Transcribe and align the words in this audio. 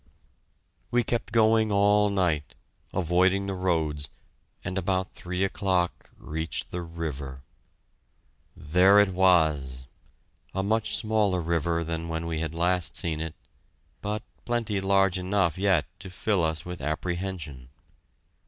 We 0.89 1.03
kept 1.03 1.31
going 1.31 1.71
all 1.71 2.09
night, 2.09 2.55
avoiding 2.91 3.45
the 3.45 3.53
roads, 3.53 4.09
and 4.63 4.75
about 4.75 5.13
three 5.13 5.43
o'clock 5.43 6.09
reached 6.17 6.71
the 6.71 6.81
river. 6.81 7.43
There 8.57 8.99
it 8.99 9.09
was! 9.09 9.85
a 10.55 10.63
much 10.63 10.95
smaller 10.95 11.39
river 11.39 11.83
than 11.83 12.09
when 12.09 12.25
we 12.25 12.39
had 12.39 12.55
last 12.55 12.97
seen 12.97 13.21
it, 13.21 13.35
but 14.01 14.23
plenty 14.43 14.81
large 14.81 15.19
enough 15.19 15.55
yet 15.59 15.85
to 15.99 16.09
fill 16.09 16.43
us 16.43 16.65
with 16.65 16.81
apprehension. 16.81 17.69